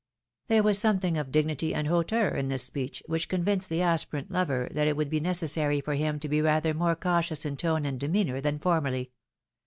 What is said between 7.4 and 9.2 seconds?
in tone and demeanour than formerly.